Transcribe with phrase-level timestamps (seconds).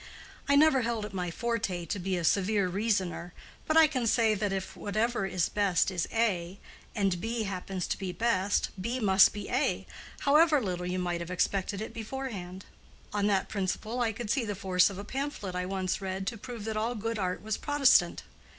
[0.49, 3.33] I never held it my forte to be a severe reasoner,
[3.67, 6.57] but I can see that if whatever is best is A,
[6.95, 9.85] and B happens to be best, B must be A,
[10.21, 12.65] however little you might have expected it beforehand.
[13.13, 16.35] On that principle I could see the force of a pamphlet I once read to
[16.39, 18.23] prove that all good art was Protestant.